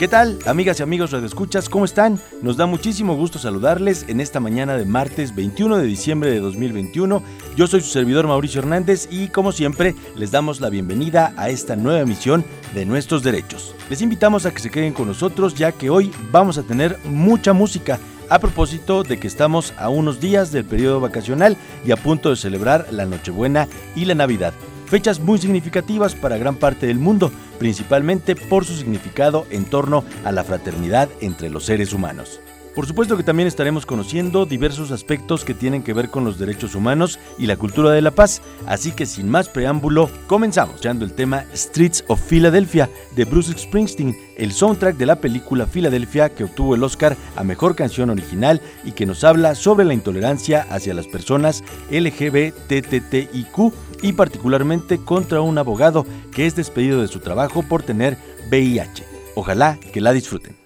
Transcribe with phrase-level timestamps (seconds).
[0.00, 1.68] ¿Qué tal, amigas y amigos Escuchas?
[1.68, 2.18] ¿Cómo están?
[2.40, 7.22] Nos da muchísimo gusto saludarles en esta mañana de martes 21 de diciembre de 2021.
[7.54, 11.76] Yo soy su servidor Mauricio Hernández y como siempre les damos la bienvenida a esta
[11.76, 13.74] nueva emisión de Nuestros Derechos.
[13.90, 17.52] Les invitamos a que se queden con nosotros ya que hoy vamos a tener mucha
[17.52, 17.98] música
[18.30, 22.36] a propósito de que estamos a unos días del periodo vacacional y a punto de
[22.36, 24.54] celebrar la Nochebuena y la Navidad
[24.90, 30.32] fechas muy significativas para gran parte del mundo, principalmente por su significado en torno a
[30.32, 32.40] la fraternidad entre los seres humanos.
[32.74, 36.76] Por supuesto que también estaremos conociendo diversos aspectos que tienen que ver con los derechos
[36.76, 41.12] humanos y la cultura de la paz, así que sin más preámbulo, comenzamos escuchando el
[41.12, 46.76] tema Streets of Philadelphia de Bruce Springsteen, el soundtrack de la película Philadelphia que obtuvo
[46.76, 51.08] el Oscar a Mejor Canción Original y que nos habla sobre la intolerancia hacia las
[51.08, 53.72] personas LGBTTIQ
[54.02, 58.16] y particularmente contra un abogado que es despedido de su trabajo por tener
[58.50, 59.04] VIH.
[59.34, 60.59] Ojalá que la disfruten.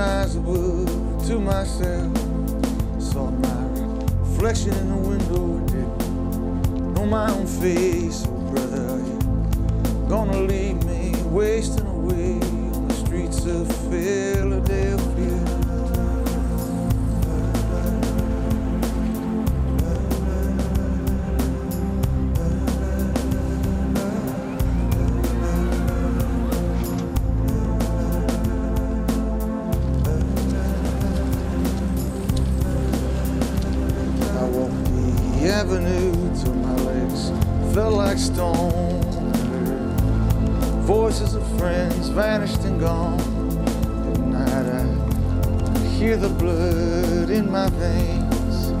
[0.00, 2.16] recognize to myself.
[3.00, 3.62] Saw my
[4.20, 8.24] reflection in the window, didn't know my own face.
[8.26, 12.40] Oh, brother, you're gonna leave me wasting away
[12.74, 14.19] on the streets of fear.
[46.40, 48.72] blood in my veins.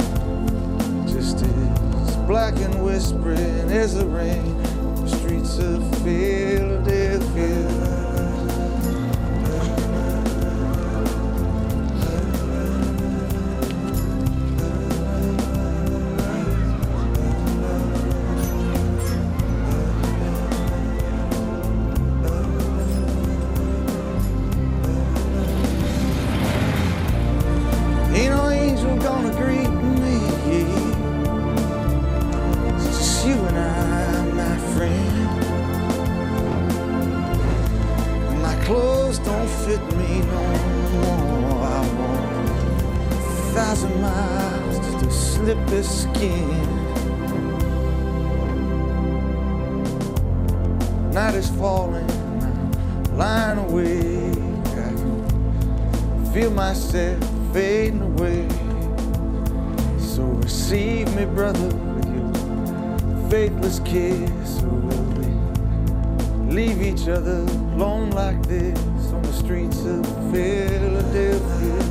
[1.12, 4.56] Just as black and whispering as the rain,
[5.06, 6.49] streets of fear.
[57.52, 58.48] fading away.
[59.98, 64.62] So receive me, brother, with your faithless kiss.
[64.62, 67.40] Or will we leave each other
[67.74, 68.78] alone like this
[69.12, 71.89] on the streets of Philadelphia?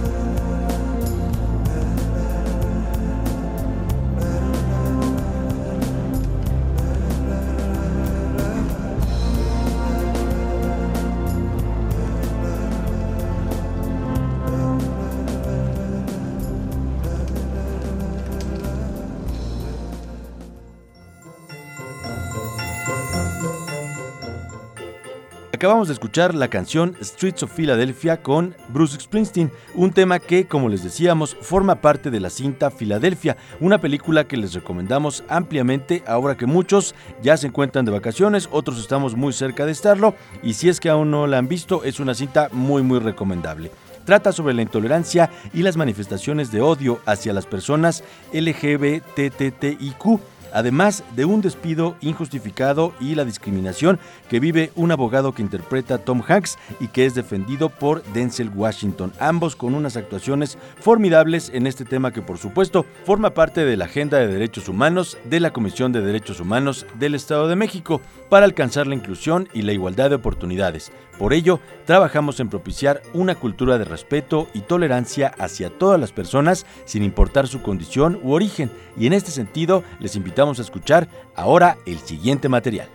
[25.59, 30.69] Acabamos de escuchar la canción Streets of Philadelphia con Bruce Springsteen, un tema que, como
[30.69, 36.37] les decíamos, forma parte de la cinta Philadelphia, una película que les recomendamos ampliamente ahora
[36.37, 40.69] que muchos ya se encuentran de vacaciones, otros estamos muy cerca de estarlo y si
[40.69, 43.69] es que aún no la han visto, es una cinta muy muy recomendable.
[44.05, 50.19] Trata sobre la intolerancia y las manifestaciones de odio hacia las personas LGBTTIQ
[50.53, 53.99] además de un despido injustificado y la discriminación
[54.29, 59.13] que vive un abogado que interpreta Tom Hanks y que es defendido por Denzel Washington,
[59.19, 63.85] ambos con unas actuaciones formidables en este tema que por supuesto forma parte de la
[63.85, 68.45] agenda de derechos humanos de la Comisión de Derechos Humanos del Estado de México para
[68.45, 70.91] alcanzar la inclusión y la igualdad de oportunidades.
[71.17, 76.65] Por ello, trabajamos en propiciar una cultura de respeto y tolerancia hacia todas las personas
[76.85, 81.77] sin importar su condición u origen y en este sentido les invitamos a escuchar ahora
[81.85, 82.87] el siguiente material.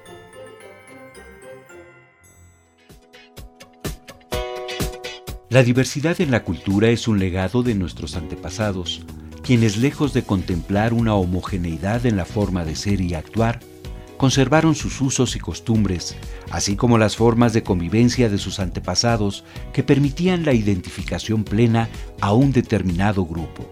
[5.50, 9.02] La diversidad en la cultura es un legado de nuestros antepasados,
[9.42, 13.60] quienes lejos de contemplar una homogeneidad en la forma de ser y actuar,
[14.16, 16.16] conservaron sus usos y costumbres,
[16.50, 22.32] así como las formas de convivencia de sus antepasados que permitían la identificación plena a
[22.32, 23.68] un determinado grupo,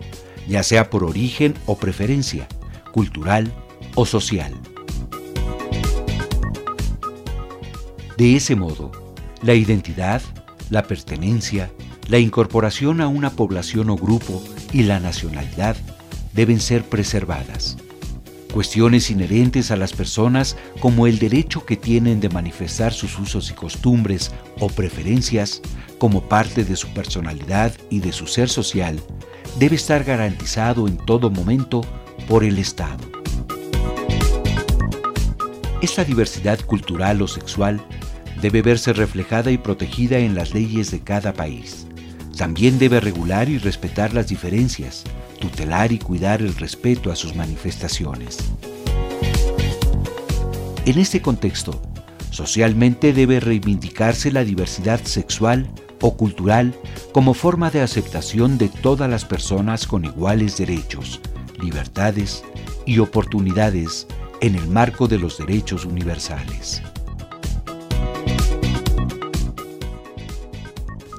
[0.46, 2.48] ya sea por origen o preferencia,
[2.92, 3.52] cultural
[3.94, 4.54] o social.
[8.16, 8.92] De ese modo,
[9.42, 10.22] la identidad,
[10.70, 11.70] la pertenencia,
[12.08, 14.42] la incorporación a una población o grupo
[14.72, 15.76] y la nacionalidad
[16.32, 17.76] deben ser preservadas.
[18.52, 23.54] Cuestiones inherentes a las personas como el derecho que tienen de manifestar sus usos y
[23.54, 24.30] costumbres
[24.60, 25.62] o preferencias
[25.98, 29.00] como parte de su personalidad y de su ser social
[29.58, 31.80] debe estar garantizado en todo momento
[32.28, 33.04] por el Estado.
[35.80, 37.84] Esta diversidad cultural o sexual
[38.40, 41.86] debe verse reflejada y protegida en las leyes de cada país.
[42.36, 45.04] También debe regular y respetar las diferencias,
[45.40, 48.38] tutelar y cuidar el respeto a sus manifestaciones.
[50.86, 51.80] En este contexto,
[52.30, 55.68] socialmente debe reivindicarse la diversidad sexual
[56.00, 56.74] o cultural
[57.12, 61.20] como forma de aceptación de todas las personas con iguales derechos,
[61.62, 62.44] libertades
[62.84, 64.06] y oportunidades
[64.40, 66.82] en el marco de los derechos universales.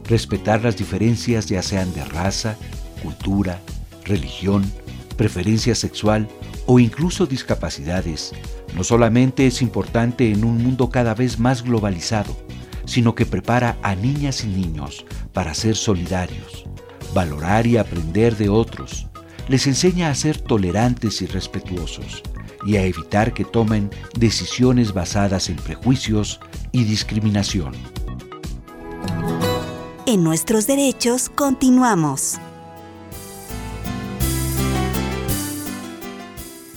[0.06, 2.58] Respetar las diferencias ya sean de raza,
[3.02, 3.60] cultura,
[4.04, 4.70] religión,
[5.16, 6.28] preferencia sexual
[6.66, 8.34] o incluso discapacidades,
[8.76, 12.36] no solamente es importante en un mundo cada vez más globalizado,
[12.86, 16.66] sino que prepara a niñas y niños para ser solidarios,
[17.14, 19.08] valorar y aprender de otros,
[19.48, 22.24] les enseña a ser tolerantes y respetuosos
[22.66, 26.40] y a evitar que tomen decisiones basadas en prejuicios
[26.72, 27.74] y discriminación.
[30.06, 32.40] En nuestros derechos continuamos.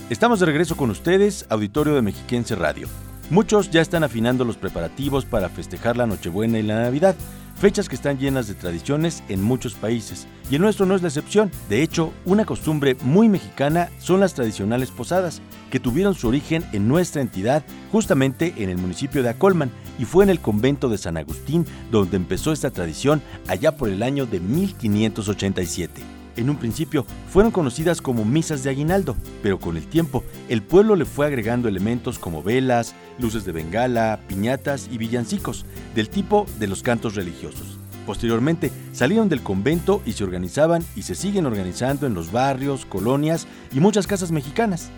[0.08, 2.88] Estamos de regreso con ustedes, auditorio de Mexiquense Radio.
[3.28, 7.16] Muchos ya están afinando los preparativos para festejar la Nochebuena y la Navidad,
[7.56, 11.08] fechas que están llenas de tradiciones en muchos países, y el nuestro no es la
[11.08, 11.50] excepción.
[11.68, 16.88] De hecho, una costumbre muy mexicana son las tradicionales posadas, que tuvieron su origen en
[16.88, 21.16] nuestra entidad, justamente en el municipio de Acolman, y fue en el convento de San
[21.16, 26.15] Agustín donde empezó esta tradición allá por el año de 1587.
[26.36, 30.94] En un principio fueron conocidas como misas de aguinaldo, pero con el tiempo el pueblo
[30.94, 36.66] le fue agregando elementos como velas, luces de bengala, piñatas y villancicos, del tipo de
[36.66, 37.78] los cantos religiosos.
[38.06, 43.46] Posteriormente salieron del convento y se organizaban y se siguen organizando en los barrios, colonias
[43.72, 44.90] y muchas casas mexicanas.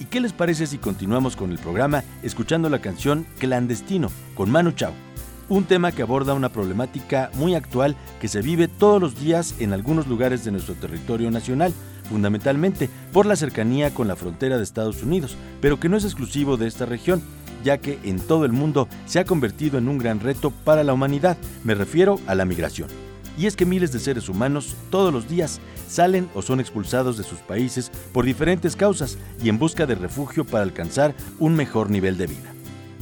[0.00, 4.72] ¿Y qué les parece si continuamos con el programa escuchando la canción Clandestino con Manu
[4.72, 5.05] Chao?
[5.48, 9.72] Un tema que aborda una problemática muy actual que se vive todos los días en
[9.72, 11.72] algunos lugares de nuestro territorio nacional,
[12.08, 16.56] fundamentalmente por la cercanía con la frontera de Estados Unidos, pero que no es exclusivo
[16.56, 17.22] de esta región,
[17.64, 20.92] ya que en todo el mundo se ha convertido en un gran reto para la
[20.92, 22.88] humanidad, me refiero a la migración.
[23.38, 27.24] Y es que miles de seres humanos todos los días salen o son expulsados de
[27.24, 32.16] sus países por diferentes causas y en busca de refugio para alcanzar un mejor nivel
[32.16, 32.54] de vida.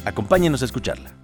[0.05, 1.24] Acompáñenos a escucharla.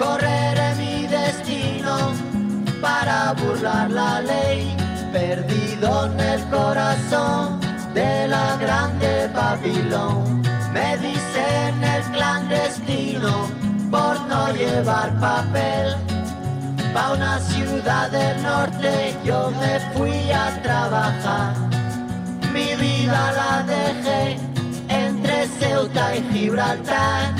[0.00, 2.14] Correré mi destino
[2.80, 4.74] para burlar la ley,
[5.12, 7.60] perdido en el corazón
[7.92, 10.40] de la grande Babilón.
[10.72, 13.46] Me dicen el clandestino
[13.90, 15.94] por no llevar papel.
[16.94, 21.54] Pa' una ciudad del norte yo me fui a trabajar.
[22.54, 24.38] Mi vida la dejé
[24.88, 27.39] entre Ceuta y Gibraltar.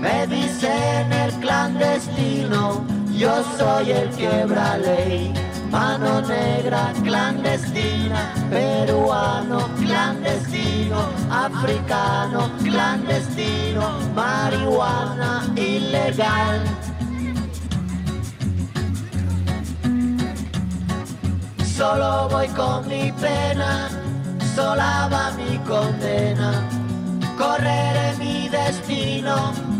[0.00, 5.32] Me dicen el clandestino, yo soy el quebra ley
[5.70, 16.60] mano negra clandestina, peruano clandestino, africano clandestino, marihuana ilegal.
[21.76, 23.88] Solo voy con mi pena,
[24.54, 26.68] sola va mi condena,
[27.38, 29.79] correré mi destino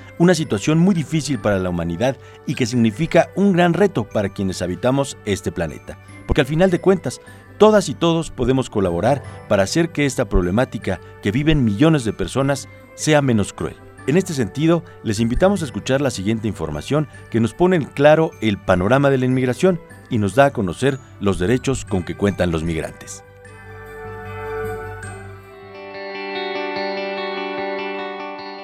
[0.17, 4.61] una situación muy difícil para la humanidad y que significa un gran reto para quienes
[4.61, 5.97] habitamos este planeta.
[6.27, 7.21] Porque al final de cuentas,
[7.57, 12.67] todas y todos podemos colaborar para hacer que esta problemática que viven millones de personas
[12.95, 13.75] sea menos cruel.
[14.07, 18.31] En este sentido, les invitamos a escuchar la siguiente información que nos pone en claro
[18.41, 22.51] el panorama de la inmigración y nos da a conocer los derechos con que cuentan
[22.51, 23.23] los migrantes.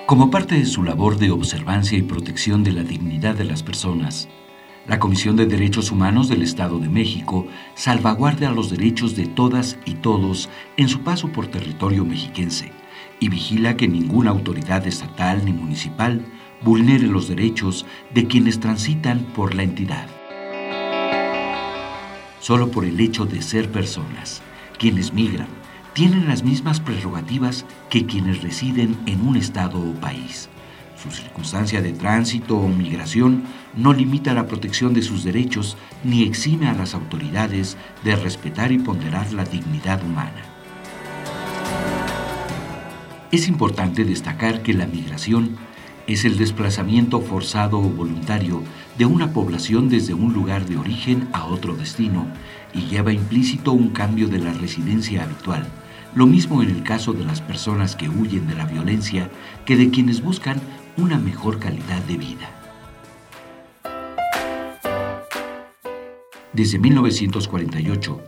[0.07, 4.29] Como parte de su labor de observancia y protección de la dignidad de las personas,
[4.87, 7.45] la Comisión de Derechos Humanos del Estado de México
[7.75, 10.47] salvaguarda los derechos de todas y todos
[10.77, 12.71] en su paso por territorio mexiquense
[13.19, 16.25] y vigila que ninguna autoridad estatal ni municipal
[16.61, 20.07] vulnere los derechos de quienes transitan por la entidad.
[22.39, 24.41] Solo por el hecho de ser personas,
[24.79, 25.49] quienes migran,
[25.97, 30.47] tienen las mismas prerrogativas que quienes residen en un estado o país.
[30.95, 36.69] Su circunstancia de tránsito o migración no limita la protección de sus derechos ni exime
[36.69, 40.43] a las autoridades de respetar y ponderar la dignidad humana.
[43.31, 45.57] Es importante destacar que la migración
[46.05, 48.61] es el desplazamiento forzado o voluntario
[48.99, 52.27] de una población desde un lugar de origen a otro destino
[52.71, 55.67] y lleva implícito un cambio de la residencia habitual,
[56.17, 59.29] lo mismo en el caso de las personas que huyen de la violencia
[59.67, 60.59] que de quienes buscan
[60.97, 62.49] una mejor calidad de vida.
[66.53, 68.19] Desde 1948,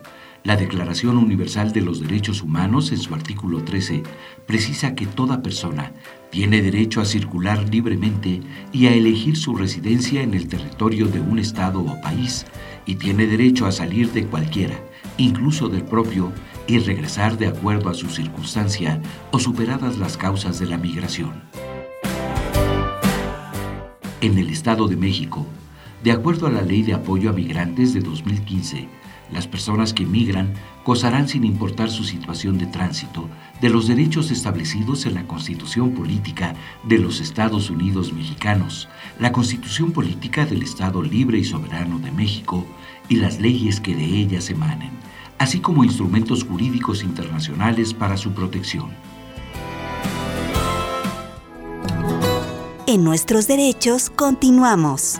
[0.43, 4.03] la Declaración Universal de los Derechos Humanos, en su artículo 13,
[4.46, 5.91] precisa que toda persona
[6.29, 8.41] tiene derecho a circular libremente
[8.72, 12.46] y a elegir su residencia en el territorio de un Estado o país,
[12.86, 14.79] y tiene derecho a salir de cualquiera,
[15.17, 16.31] incluso del propio,
[16.69, 21.41] y regresar de acuerdo a su circunstancia o superadas las causas de la migración.
[24.21, 25.47] En el Estado de México,
[26.03, 28.88] de acuerdo a la Ley de Apoyo a Migrantes de 2015,
[29.31, 30.53] las personas que migran
[30.85, 33.27] gozarán sin importar su situación de tránsito
[33.61, 39.91] de los derechos establecidos en la Constitución Política de los Estados Unidos Mexicanos, la Constitución
[39.91, 42.65] Política del Estado Libre y Soberano de México
[43.07, 44.91] y las leyes que de ellas emanen,
[45.39, 48.91] así como instrumentos jurídicos internacionales para su protección.
[52.86, 55.19] En nuestros derechos continuamos.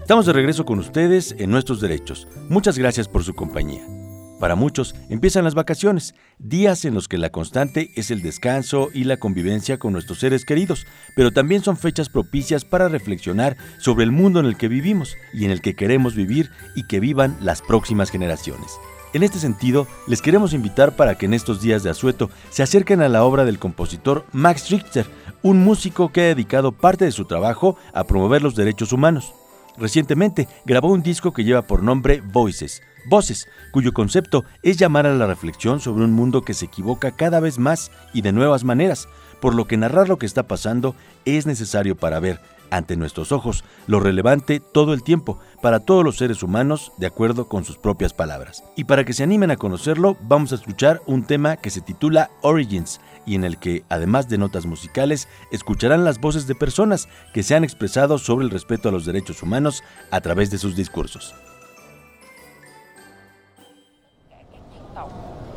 [0.00, 2.28] Estamos de regreso con ustedes en nuestros derechos.
[2.50, 3.86] Muchas gracias por su compañía.
[4.40, 9.04] Para muchos empiezan las vacaciones, días en los que la constante es el descanso y
[9.04, 14.10] la convivencia con nuestros seres queridos, pero también son fechas propicias para reflexionar sobre el
[14.10, 17.62] mundo en el que vivimos y en el que queremos vivir y que vivan las
[17.62, 18.72] próximas generaciones.
[19.14, 23.00] En este sentido, les queremos invitar para que en estos días de asueto se acerquen
[23.00, 25.06] a la obra del compositor Max Richter,
[25.42, 29.32] un músico que ha dedicado parte de su trabajo a promover los derechos humanos.
[29.76, 35.14] Recientemente grabó un disco que lleva por nombre Voices, Voces, cuyo concepto es llamar a
[35.14, 39.08] la reflexión sobre un mundo que se equivoca cada vez más y de nuevas maneras,
[39.40, 40.94] por lo que narrar lo que está pasando
[41.24, 46.16] es necesario para ver, ante nuestros ojos, lo relevante todo el tiempo, para todos los
[46.16, 48.64] seres humanos, de acuerdo con sus propias palabras.
[48.76, 52.30] Y para que se animen a conocerlo, vamos a escuchar un tema que se titula
[52.42, 57.42] Origins, y en el que, además de notas musicales, escucharán las voces de personas que
[57.42, 61.34] se han expresado sobre el respeto a los derechos humanos a través de sus discursos.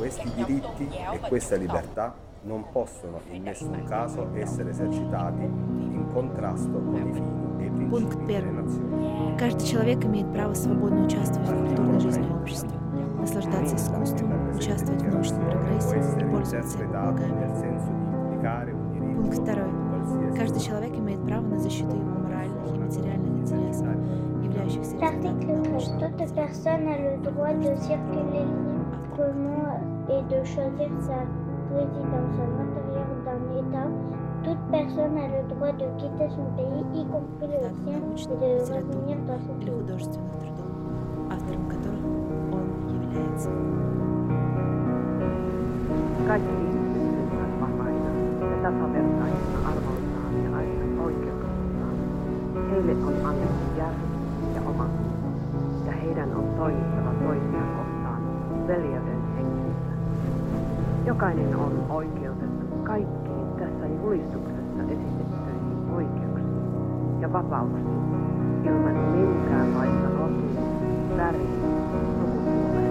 [0.07, 6.95] Questi diritti e questa libertà non possono in nessun caso essere esercitati in contrasto con
[6.95, 9.35] i fini e i nazioni.
[9.37, 12.79] Каждый человек имеет право свободно участвовать в культурной жизни общества,
[13.19, 18.77] наслаждаться искусством, участвовать в научном прогрессе и пользоваться его благами.
[19.13, 20.37] Пункт второй.
[20.37, 23.87] Каждый человек имеет право на защиту его моральных и материальных интересов,
[24.41, 26.07] являющихся результатом научного
[30.12, 33.08] Toute personne a le droit de circuler librement et de choisir sa résidence à l'intérieur
[33.24, 33.88] d'un État.
[34.42, 38.60] Toute personne a le droit de quitter son pays, y compris le sien, et de
[38.74, 39.78] revenir dans son или pays.
[39.78, 40.70] художественных трудов,
[41.30, 42.04] автором которых
[42.52, 43.50] он является.
[46.26, 50.50] Kaikki ihmiset syntyvät vapaina ja tasavertaisina arvoltaan ja
[51.02, 51.96] oikeuksiltaan.
[52.70, 54.06] Heille on annettu järki
[54.54, 55.28] ja omatunto,
[55.86, 58.22] ja heidän on toimittava toisiaan kohtaan
[58.66, 59.75] veljeyden hengessä.
[61.07, 67.87] Jokainen on oikeutettu kaikkiin tässä julistuksessa esitettyihin oikeuksiin ja vapauksiin
[68.63, 70.57] ilman minkäänlaista rotuun,
[71.17, 71.59] väriin,
[72.21, 72.86] sukupuoleen,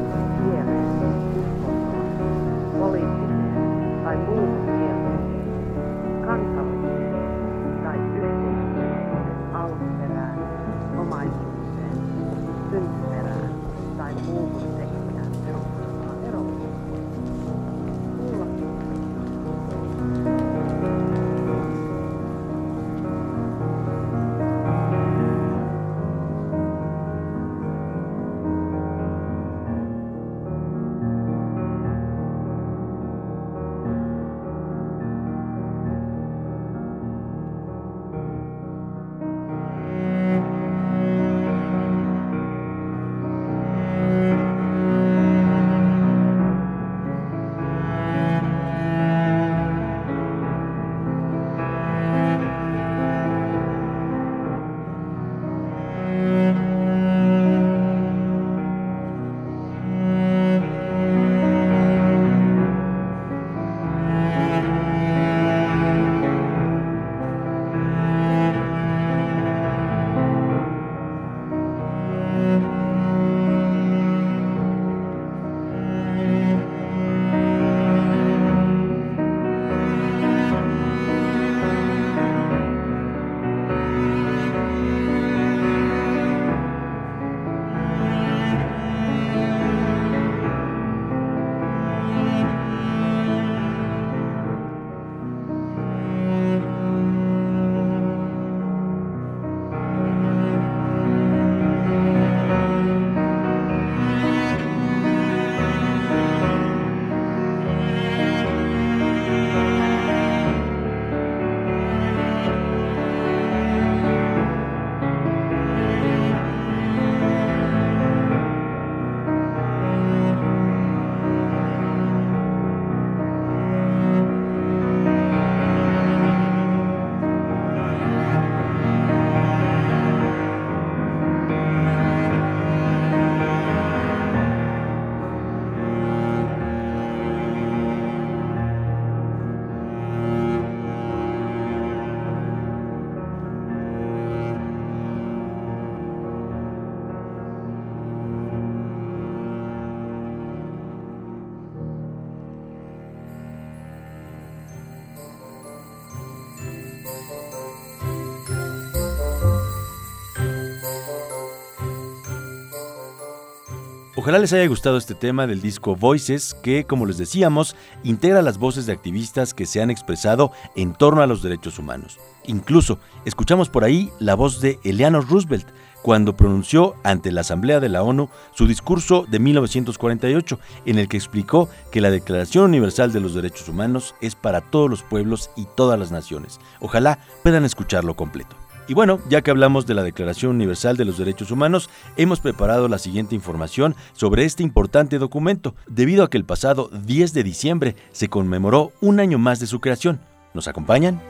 [164.27, 168.59] Ojalá les haya gustado este tema del disco Voices, que, como les decíamos, integra las
[168.59, 172.19] voces de activistas que se han expresado en torno a los derechos humanos.
[172.45, 175.69] Incluso, escuchamos por ahí la voz de Eleanor Roosevelt,
[176.03, 181.19] cuando pronunció ante la Asamblea de la ONU su discurso de 1948, en el que
[181.19, 185.69] explicó que la Declaración Universal de los Derechos Humanos es para todos los pueblos y
[185.77, 186.59] todas las naciones.
[186.81, 188.57] Ojalá puedan escucharlo completo.
[188.89, 192.87] Y bueno, ya que hablamos de la Declaración Universal de los Derechos Humanos, hemos preparado
[192.89, 197.97] la siguiente información sobre este importante documento, debido a que el pasado 10 de diciembre
[198.13, 200.21] se conmemoró un año más de su creación.
[200.55, 201.21] ¿Nos acompañan?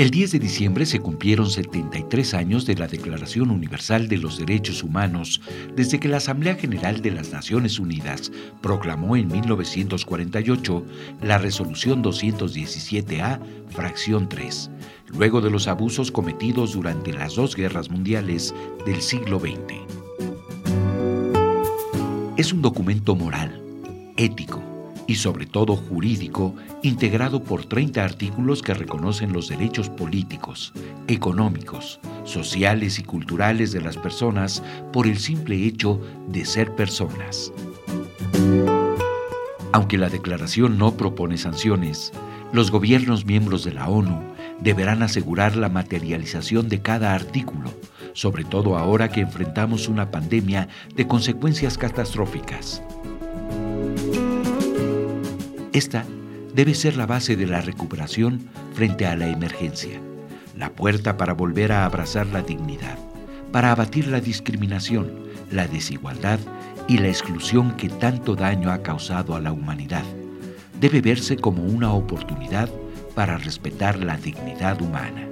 [0.00, 4.82] El 10 de diciembre se cumplieron 73 años de la Declaración Universal de los Derechos
[4.82, 5.42] Humanos,
[5.76, 8.32] desde que la Asamblea General de las Naciones Unidas
[8.62, 10.86] proclamó en 1948
[11.20, 14.70] la Resolución 217A, fracción 3,
[15.08, 18.54] luego de los abusos cometidos durante las dos guerras mundiales
[18.86, 19.82] del siglo XX.
[22.38, 23.62] Es un documento moral,
[24.16, 24.62] ético,
[25.10, 30.72] y sobre todo jurídico, integrado por 30 artículos que reconocen los derechos políticos,
[31.08, 37.52] económicos, sociales y culturales de las personas por el simple hecho de ser personas.
[39.72, 42.12] Aunque la declaración no propone sanciones,
[42.52, 44.22] los gobiernos miembros de la ONU
[44.60, 47.74] deberán asegurar la materialización de cada artículo,
[48.12, 52.84] sobre todo ahora que enfrentamos una pandemia de consecuencias catastróficas.
[55.72, 56.04] Esta
[56.52, 58.40] debe ser la base de la recuperación
[58.74, 60.00] frente a la emergencia,
[60.56, 62.98] la puerta para volver a abrazar la dignidad,
[63.52, 65.12] para abatir la discriminación,
[65.52, 66.40] la desigualdad
[66.88, 70.04] y la exclusión que tanto daño ha causado a la humanidad.
[70.80, 72.68] Debe verse como una oportunidad
[73.14, 75.26] para respetar la dignidad humana.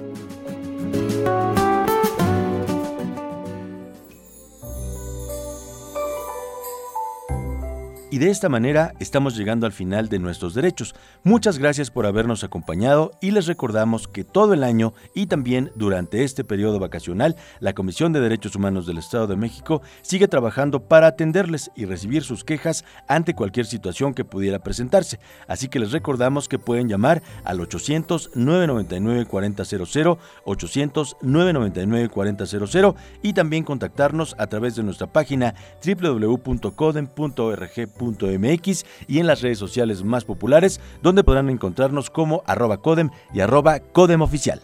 [8.11, 10.95] Y de esta manera estamos llegando al final de nuestros derechos.
[11.23, 16.23] Muchas gracias por habernos acompañado y les recordamos que todo el año y también durante
[16.23, 21.05] este periodo vacacional, la Comisión de Derechos Humanos del Estado de México sigue trabajando para
[21.05, 25.19] atenderles y recibir sus quejas ante cualquier situación que pudiera presentarse.
[25.47, 34.75] Así que les recordamos que pueden llamar al 800-999-4000, 800-999-4000 y también contactarnos a través
[34.75, 35.53] de nuestra página
[35.85, 37.99] www.codem.org
[39.07, 43.79] y en las redes sociales más populares, donde podrán encontrarnos como arroba codem y arroba
[43.79, 44.61] codem oficial.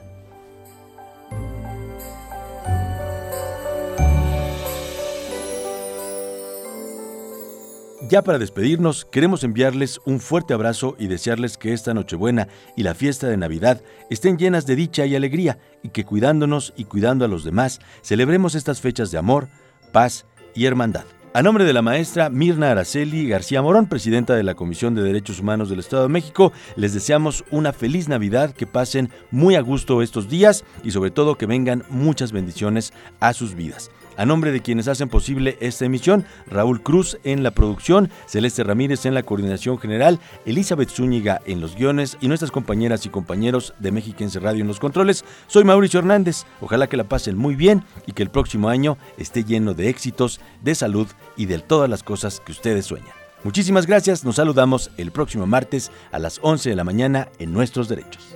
[8.07, 12.93] Ya para despedirnos, queremos enviarles un fuerte abrazo y desearles que esta Nochebuena y la
[12.93, 13.81] fiesta de Navidad
[14.11, 18.53] estén llenas de dicha y alegría y que cuidándonos y cuidando a los demás, celebremos
[18.53, 19.47] estas fechas de amor,
[19.91, 21.05] paz y hermandad.
[21.35, 25.41] A nombre de la maestra Mirna Araceli García Morón, presidenta de la Comisión de Derechos
[25.41, 30.01] Humanos del Estado de México, les deseamos una feliz Navidad, que pasen muy a gusto
[30.01, 33.91] estos días y sobre todo que vengan muchas bendiciones a sus vidas.
[34.17, 39.05] A nombre de quienes hacen posible esta emisión, Raúl Cruz en la producción, Celeste Ramírez
[39.05, 43.91] en la coordinación general, Elizabeth Zúñiga en los guiones y nuestras compañeras y compañeros de
[43.91, 46.45] Mexiquense Radio en los controles, soy Mauricio Hernández.
[46.61, 50.39] Ojalá que la pasen muy bien y que el próximo año esté lleno de éxitos,
[50.61, 53.13] de salud y de todas las cosas que ustedes sueñan.
[53.43, 57.87] Muchísimas gracias, nos saludamos el próximo martes a las 11 de la mañana en Nuestros
[57.87, 58.35] Derechos.